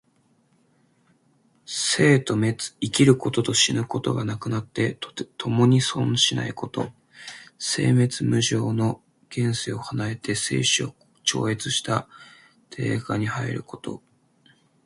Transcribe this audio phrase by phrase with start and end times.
[1.67, 6.91] 生と滅、生きることと死ぬことがなくなって、ともに存しないこと。
[7.59, 12.07] 生滅無常の現世を離れて生死を超越した
[12.71, 14.01] 涅槃に入ること。